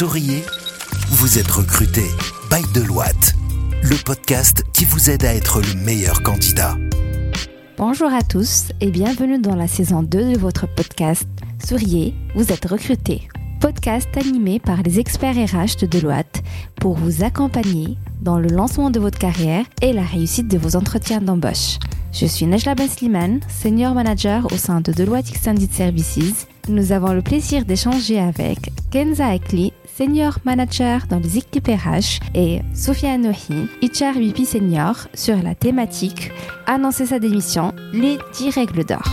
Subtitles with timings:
[0.00, 0.42] Souriez,
[1.10, 2.04] vous êtes recruté
[2.50, 3.34] by Deloitte,
[3.82, 6.78] le podcast qui vous aide à être le meilleur candidat.
[7.76, 11.28] Bonjour à tous et bienvenue dans la saison 2 de votre podcast
[11.62, 13.28] Souriez, vous êtes recruté.
[13.60, 16.42] Podcast animé par les experts RH de Deloitte
[16.76, 21.20] pour vous accompagner dans le lancement de votre carrière et la réussite de vos entretiens
[21.20, 21.78] d'embauche.
[22.12, 26.46] Je suis Najla Ben Sliman, senior manager au sein de Deloitte Extended Services.
[26.68, 32.60] Nous avons le plaisir d'échanger avec Kenza Ekli, senior manager dans les équipes RH, et
[32.74, 36.30] Sophia Nohi, HR VP senior, sur la thématique
[36.66, 39.04] Annoncer sa démission, les 10 règles d'or.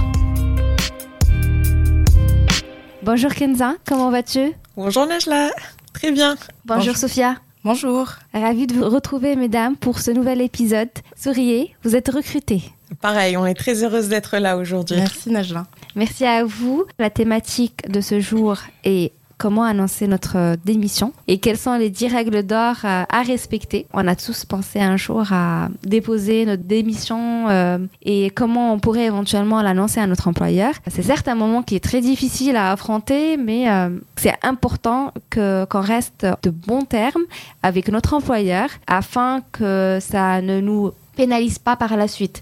[3.04, 4.52] Bonjour Kenza, comment vas-tu?
[4.76, 5.52] Bonjour Najla,
[5.94, 6.36] très bien.
[6.66, 7.36] Bonjour, Sophia.
[7.64, 8.10] Bonjour.
[8.34, 10.90] Ravie de vous retrouver, mesdames, pour ce nouvel épisode.
[11.16, 12.64] Souriez, vous êtes recrutées.
[13.02, 14.98] Pareil, on est très heureuse d'être là aujourd'hui.
[14.98, 15.66] Merci Najla.
[15.96, 16.86] Merci à vous.
[17.00, 22.08] La thématique de ce jour est comment annoncer notre démission et quelles sont les 10
[22.08, 23.86] règles d'or euh, à respecter.
[23.94, 29.06] On a tous pensé un jour à déposer notre démission euh, et comment on pourrait
[29.06, 30.74] éventuellement l'annoncer à notre employeur.
[30.88, 35.82] C'est certes un moment qui est très difficile à affronter, mais euh, c'est important qu'on
[35.82, 37.24] reste de bons termes
[37.64, 42.42] avec notre employeur afin que ça ne nous pénalise pas par la suite.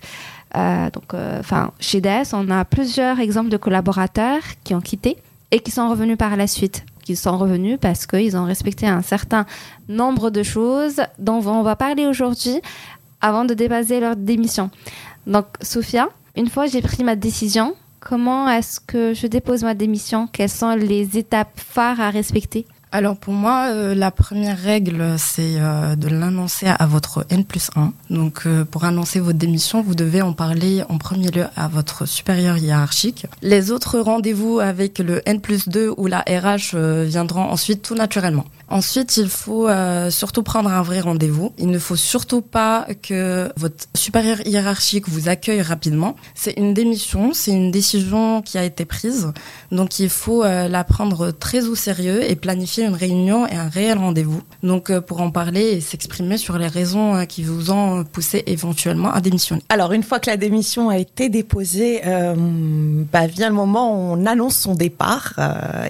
[0.56, 1.14] Euh, donc,
[1.80, 5.18] chez DES, on a plusieurs exemples de collaborateurs qui ont quitté
[5.52, 6.86] et qui sont revenus par la suite.
[7.04, 9.46] Qui sont revenus parce qu'ils ont respecté un certain
[9.88, 12.62] nombre de choses dont on va parler aujourd'hui
[13.22, 14.70] avant de déposer leur démission.
[15.28, 20.28] Donc, Sophia, une fois j'ai pris ma décision, comment est-ce que je dépose ma démission?
[20.28, 22.66] Quelles sont les étapes phares à respecter?
[22.92, 27.70] Alors pour moi, euh, la première règle, c'est euh, de l'annoncer à votre N plus
[27.76, 27.92] 1.
[28.10, 32.06] Donc euh, pour annoncer votre démission, vous devez en parler en premier lieu à votre
[32.06, 33.26] supérieur hiérarchique.
[33.42, 38.46] Les autres rendez-vous avec le N plus 2 ou la RH viendront ensuite tout naturellement.
[38.68, 39.68] Ensuite, il faut
[40.10, 41.54] surtout prendre un vrai rendez-vous.
[41.60, 46.16] Il ne faut surtout pas que votre supérieur hiérarchique vous accueille rapidement.
[46.34, 49.32] C'est une démission, c'est une décision qui a été prise.
[49.72, 53.98] Donc il faut la prendre très au sérieux et planifier une réunion et un réel
[53.98, 54.42] rendez-vous.
[54.64, 58.44] Donc euh, pour en parler et s'exprimer sur les raisons euh, qui vous ont poussé
[58.48, 59.62] éventuellement à démissionner.
[59.70, 62.36] Alors une fois que la démission a été déposée, euh,
[63.12, 65.34] bah, vient le moment où on annonce son départ.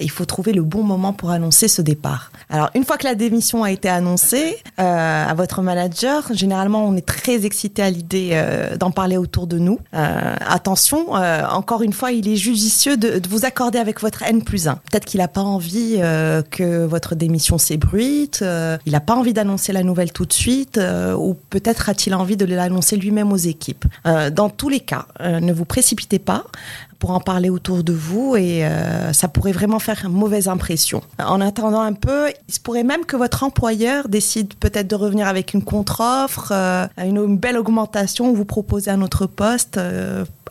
[0.01, 2.31] il faut trouver le bon moment pour annoncer ce départ.
[2.50, 7.06] Alors une fois que la démission a été annoncée à votre manager, généralement on est
[7.06, 8.41] très excité à l'idée
[8.79, 9.79] d'en parler autour de nous.
[9.94, 14.68] attention, encore une fois, il est judicieux de, de, vous accorder avec votre N plus
[14.68, 14.75] 1.
[14.91, 15.97] Peut-être qu'il n'a pas envie
[16.51, 20.78] que votre démission s'ébruite, euh, il n'a pas envie d'annoncer la nouvelle tout de suite,
[20.78, 23.86] euh, ou peut-être a-t-il envie de l'annoncer lui-même aux équipes.
[24.06, 26.44] Euh, dans tous les cas, ne vous précipitez pas
[27.00, 28.66] pour en parler autour de vous et
[29.12, 31.02] ça pourrait vraiment faire une mauvaise impression.
[31.19, 35.28] En attendant un peu, il se pourrait même que votre employeur décide peut-être de revenir
[35.28, 36.52] avec une contre-offre,
[36.97, 39.80] une, une, belle augmentation, vous proposer un autre poste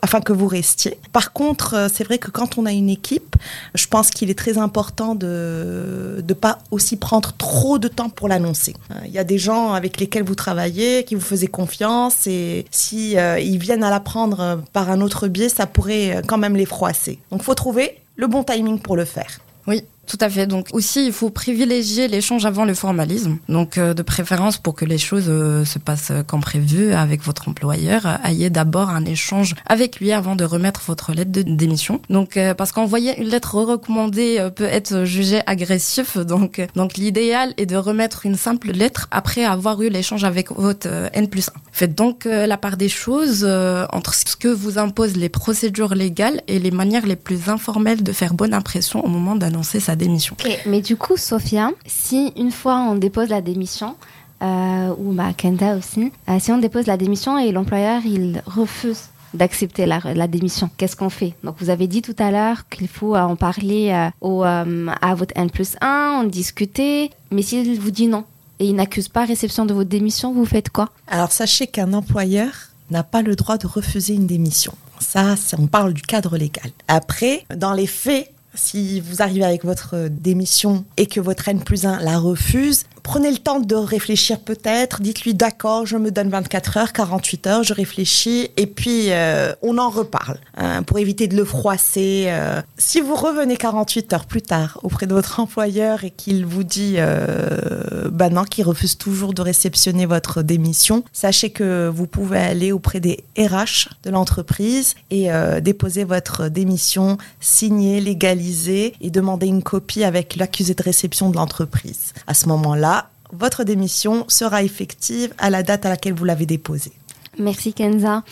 [0.05, 0.99] afin que vous restiez.
[1.13, 3.35] Par contre, euh, c'est vrai que quand on a une équipe,
[3.73, 8.27] je pense qu'il est très important de ne pas aussi prendre trop de temps pour
[8.27, 8.75] l'annoncer.
[8.91, 12.65] Euh, il y a des gens avec lesquels vous travaillez, qui vous faisaient confiance, et
[12.69, 16.67] si euh, ils viennent à l'apprendre par un autre biais, ça pourrait quand même les
[16.67, 17.17] froisser.
[17.31, 19.39] Donc, faut trouver le bon timing pour le faire.
[19.65, 20.47] Oui, tout à fait.
[20.47, 23.37] Donc aussi, il faut privilégier l'échange avant le formalisme.
[23.49, 27.49] Donc euh, de préférence pour que les choses euh, se passent comme prévu avec votre
[27.49, 32.01] employeur, euh, ayez d'abord un échange avec lui avant de remettre votre lettre de démission.
[32.09, 36.17] Donc parce qu'envoyer une lettre recommandée peut être jugé agressif.
[36.17, 40.87] Donc donc l'idéal est de remettre une simple lettre après avoir eu l'échange avec votre
[41.13, 41.51] N plus 1.
[41.71, 43.45] Faites donc la part des choses
[43.91, 48.11] entre ce que vous imposent les procédures légales et les manières les plus informelles de
[48.11, 50.35] faire bonne impression au moment d'annoncer sa démission.
[50.65, 53.95] Mais du coup, Sophia, si une fois on dépose la démission,
[54.41, 59.09] euh, ou bah, Kenda aussi, euh, si on dépose la démission et l'employeur il refuse
[59.35, 61.33] d'accepter la, la, démission, qu'est-ce qu'on fait?
[61.43, 64.87] Donc vous avez dit tout à l'heure qu'il faut euh, en parler euh, au, euh,
[65.01, 68.23] à votre N plus 1, en discuter, mais s'il vous dit non
[68.57, 70.89] et il n'accuse pas réception de votre démission, vous faites quoi?
[71.07, 72.51] Alors sachez qu'un employeur
[72.89, 74.73] n'a pas le droit de refuser une démission.
[74.99, 76.71] Ça, on parle du cadre légal.
[76.87, 81.85] Après, dans les faits, si vous arrivez avec votre démission et que votre N plus
[81.85, 84.99] 1 la refuse, prenez le temps de réfléchir peut-être.
[84.99, 89.77] Dites-lui d'accord, je me donne 24 heures, 48 heures, je réfléchis et puis euh, on
[89.77, 92.25] en reparle hein, pour éviter de le froisser.
[92.29, 92.63] euh.
[92.79, 96.95] Si vous revenez 48 heures plus tard auprès de votre employeur et qu'il vous dit
[96.97, 102.71] euh, bah non, qu'il refuse toujours de réceptionner votre démission, sachez que vous pouvez aller
[102.71, 109.61] auprès des RH de l'entreprise et euh, déposer votre démission signée, légalisée et demander une
[109.61, 112.13] copie avec l'accusé de réception de l'entreprise.
[112.25, 112.94] À ce moment-là,
[113.31, 116.93] votre démission sera effective à la date à laquelle vous l'avez déposée.
[117.39, 118.23] Merci Kenza.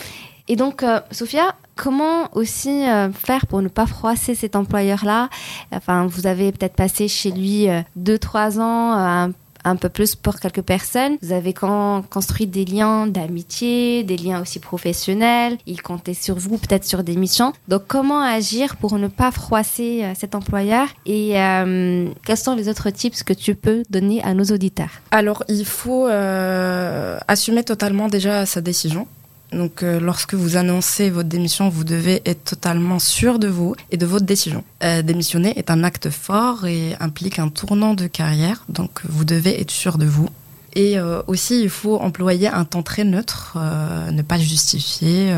[0.47, 5.29] Et donc, euh, Sophia, comment aussi euh, faire pour ne pas froisser cet employeur-là?
[5.71, 9.31] Enfin, vous avez peut-être passé chez lui euh, deux, trois ans, euh, un,
[9.63, 11.17] un peu plus pour quelques personnes.
[11.21, 15.57] Vous avez con- construit des liens d'amitié, des liens aussi professionnels.
[15.65, 17.53] Il comptait sur vous, peut-être sur des missions.
[17.67, 20.87] Donc, comment agir pour ne pas froisser euh, cet employeur?
[21.05, 24.91] Et euh, quels sont les autres tips que tu peux donner à nos auditeurs?
[25.11, 29.07] Alors, il faut euh, assumer totalement déjà sa décision.
[29.53, 33.97] Donc, euh, lorsque vous annoncez votre démission, vous devez être totalement sûr de vous et
[33.97, 34.63] de votre décision.
[34.83, 38.65] Euh, démissionner est un acte fort et implique un tournant de carrière.
[38.69, 40.29] Donc, vous devez être sûr de vous.
[40.75, 45.31] Et euh, aussi, il faut employer un temps très neutre, euh, ne pas justifier.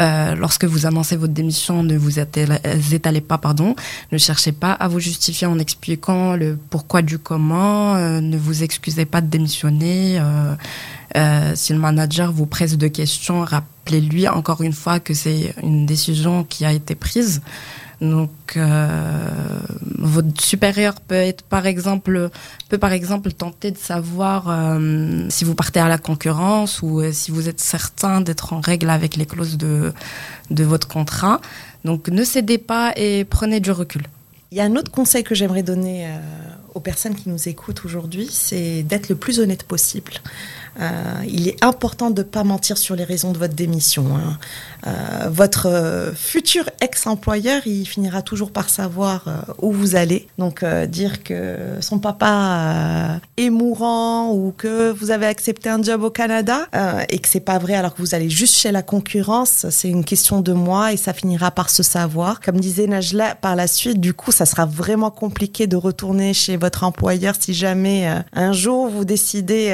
[0.00, 3.76] euh, lorsque vous annoncez votre démission, ne vous étalez, pas, pardon.
[4.10, 7.94] Ne cherchez pas à vous justifier en expliquant le pourquoi du comment.
[7.96, 10.20] ne vous excusez pas de démissionner.
[11.54, 16.44] si le manager vous presse de questions, rappelez-lui encore une fois que c'est une décision
[16.44, 17.40] qui a été prise.
[18.02, 19.28] Donc, euh,
[19.98, 22.30] votre supérieur peut être, par exemple,
[22.68, 27.12] peut par exemple tenter de savoir euh, si vous partez à la concurrence ou euh,
[27.12, 29.92] si vous êtes certain d'être en règle avec les clauses de
[30.50, 31.40] de votre contrat.
[31.84, 34.02] Donc, ne cédez pas et prenez du recul.
[34.50, 36.08] Il y a un autre conseil que j'aimerais donner
[36.74, 40.12] aux personnes qui nous écoutent aujourd'hui, c'est d'être le plus honnête possible.
[40.80, 40.90] Euh,
[41.28, 44.06] il est important de ne pas mentir sur les raisons de votre démission.
[44.16, 44.38] hein.
[44.86, 49.24] Euh, votre euh, futur ex-employeur, il finira toujours par savoir
[49.60, 50.28] où vous allez.
[50.38, 56.10] Donc dire que son papa est mourant ou que vous avez accepté un job au
[56.10, 56.66] Canada
[57.08, 60.04] et que c'est pas vrai alors que vous allez juste chez la concurrence, c'est une
[60.04, 62.40] question de mois et ça finira par se savoir.
[62.40, 66.56] Comme disait Najla, par la suite, du coup, ça sera vraiment compliqué de retourner chez
[66.56, 69.72] votre employeur si jamais un jour vous décidez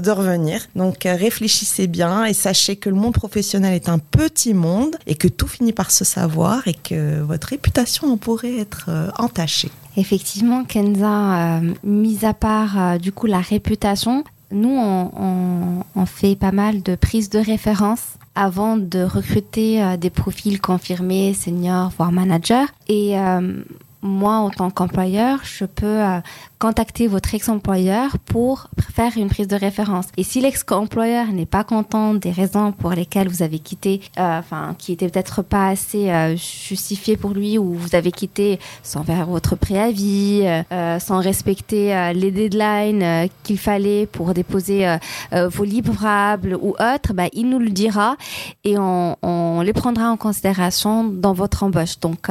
[0.00, 0.60] de revenir.
[0.76, 5.14] Donc euh, réfléchissez bien et sachez que le monde professionnel est un petit monde et
[5.14, 9.70] que tout finit par se savoir et que votre réputation en pourrait être euh, entachée.
[9.96, 15.10] Effectivement, Kenza, euh, mis à part euh, du coup la réputation, nous on,
[15.96, 18.00] on- fait pas mal de prises de référence
[18.34, 22.66] avant de recruter euh, des profils confirmés, seniors, voire managers.
[22.88, 23.62] Et euh,
[24.04, 26.20] moi, en tant qu'employeur, je peux euh,
[26.58, 30.06] contacter votre ex-employeur pour faire une prise de référence.
[30.18, 34.76] Et si l'ex-employeur n'est pas content des raisons pour lesquelles vous avez quitté, euh, enfin,
[34.78, 39.26] qui étaient peut-être pas assez euh, justifiées pour lui, ou vous avez quitté sans faire
[39.26, 44.98] votre préavis, euh, euh, sans respecter euh, les deadlines qu'il fallait pour déposer
[45.32, 48.16] vos livrables ou autres, bah, il nous le dira
[48.64, 51.98] et on, on les prendra en considération dans votre embauche.
[52.00, 52.28] Donc,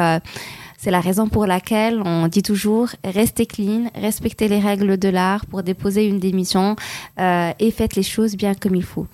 [0.83, 5.45] c'est la raison pour laquelle on dit toujours restez clean, respectez les règles de l'art
[5.45, 6.75] pour déposer une démission
[7.21, 9.07] euh, et faites les choses bien comme il faut.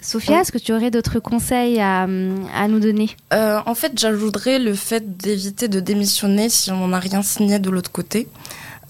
[0.00, 3.10] Sophia, est-ce que tu aurais d'autres conseils à, à nous donner?
[3.32, 7.70] Euh, en fait, j'ajouterais le fait d'éviter de démissionner si on n'a rien signé de
[7.70, 8.28] l'autre côté.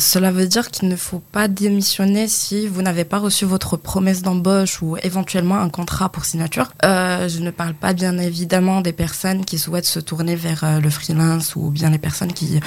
[0.00, 4.23] Cela veut dire qu'il ne faut pas démissionner si vous n'avez pas reçu votre promesse
[4.23, 6.73] d'embauche ou éventuellement un contrat pour signature.
[6.87, 10.81] Euh, je ne parle pas bien évidemment des personnes qui souhaitent se tourner vers euh,
[10.81, 12.61] le freelance ou bien les personnes qui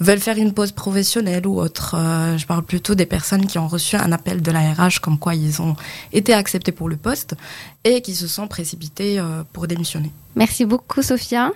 [0.00, 1.94] veulent faire une pause professionnelle ou autre.
[1.94, 5.18] Euh, je parle plutôt des personnes qui ont reçu un appel de la RH comme
[5.18, 5.76] quoi ils ont
[6.14, 7.34] été acceptés pour le poste
[7.84, 9.22] et qui se sont précipités
[9.52, 10.10] pour démissionner.
[10.36, 11.52] Merci beaucoup, Sophia.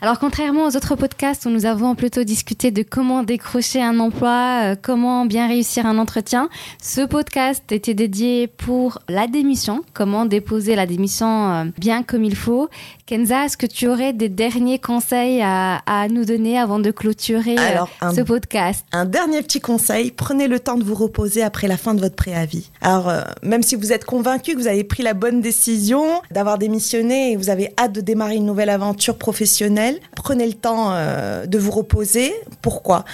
[0.00, 4.60] Alors, contrairement aux autres podcasts où nous avons plutôt discuté de comment décrocher un emploi,
[4.62, 6.48] euh, comment bien réussir un entretien,
[6.82, 12.36] ce podcast était dédié pour la démission, comment déposer la démission euh, bien comme il
[12.36, 12.68] faut.
[13.06, 17.56] Kenza, est-ce que tu aurais des derniers conseils à, à nous donner avant de clôturer
[17.58, 18.84] euh, un- ce podcast?
[18.92, 22.16] Un dernier petit conseil, prenez le temps de vous reposer après la fin de votre
[22.16, 22.70] préavis.
[22.82, 23.10] Alors,
[23.42, 27.36] même si vous êtes convaincu que vous avez pris la bonne décision d'avoir démissionné et
[27.36, 29.83] vous avez hâte de démarrer une nouvelle aventure professionnelle,
[30.16, 32.32] prenez le temps euh, de vous reposer.
[32.62, 33.04] Pourquoi?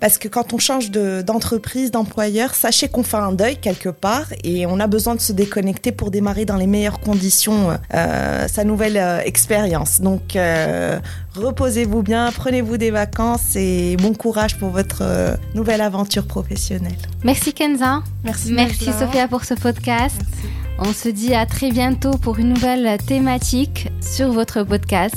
[0.00, 4.26] Parce que quand on change de- d'entreprise, d'employeur, sachez qu'on fait un deuil quelque part
[4.44, 8.62] et on a besoin de se déconnecter pour démarrer dans les meilleures conditions euh, sa
[8.62, 10.00] nouvelle euh, expérience.
[10.00, 11.00] Donc, euh,
[11.34, 16.94] reposez-vous bien, prenez-vous des vacances et bon courage pour votre euh, nouvelle aventure professionnelle.
[17.24, 18.02] Merci Kenza.
[18.22, 18.52] Merci.
[19.00, 20.14] Sophia pour ce podcast.
[20.20, 20.46] Merci.
[20.78, 25.16] On se dit à très bientôt pour une nouvelle thématique sur votre podcast.